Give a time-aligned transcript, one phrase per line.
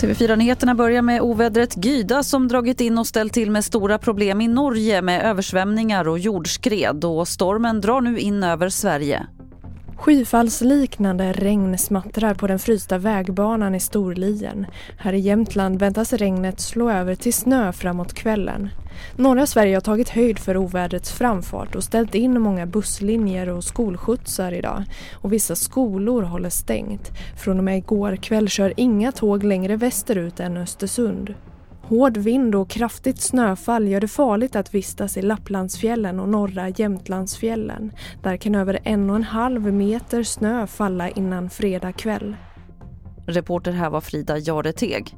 [0.00, 4.48] TV4-nyheterna börjar med ovädret Gyda som dragit in och ställt till med stora problem i
[4.48, 9.26] Norge med översvämningar och jordskred och stormen drar nu in över Sverige.
[9.96, 14.66] Skyfallsliknande regn smattrar på den frysta vägbanan i Storlien.
[14.98, 18.68] Här i Jämtland väntas regnet slå över till snö framåt kvällen.
[19.16, 24.52] Norra Sverige har tagit höjd för ovädrets framfart och ställt in många busslinjer och skolskjutsar
[24.52, 24.84] idag.
[25.14, 27.10] Och vissa skolor håller stängt.
[27.44, 31.34] Från och med igår kväll kör inga tåg längre västerut än Östersund.
[31.88, 37.92] Hård vind och kraftigt snöfall gör det farligt att vistas i Lapplandsfjällen och norra Jämtlandsfjällen.
[38.22, 42.36] Där kan över en och en halv meter snö falla innan fredag kväll.
[43.26, 45.16] Reporter här var Frida Jareteg.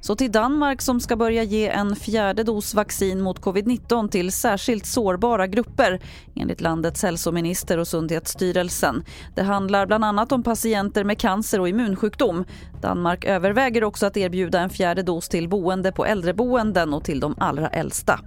[0.00, 4.86] Så till Danmark som ska börja ge en fjärde dos vaccin mot covid-19 till särskilt
[4.86, 6.00] sårbara grupper
[6.34, 9.04] enligt landets hälsominister och Sundhetsstyrelsen.
[9.34, 12.44] Det handlar bland annat om patienter med cancer och immunsjukdom.
[12.82, 17.34] Danmark överväger också att erbjuda en fjärde dos till boende på äldreboenden och till de
[17.38, 18.20] allra äldsta.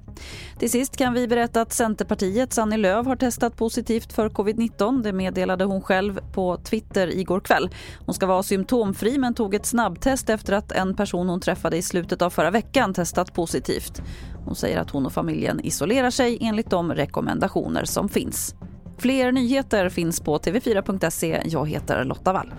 [0.60, 5.04] Till sist kan vi berätta att Centerpartiets Annie Lööf har testat positivt för covid-19.
[5.04, 7.70] Det meddelade hon själv på Twitter igår kväll.
[8.06, 11.82] Hon ska vara symptomfri men tog ett snabbtest efter att en person hon träffade i
[11.82, 14.02] slutet av förra veckan testat positivt.
[14.46, 18.56] Hon säger att hon och familjen isolerar sig enligt de rekommendationer som finns.
[18.98, 21.42] Fler nyheter finns på tv4.se.
[21.46, 22.54] Jag heter Lotta Wall.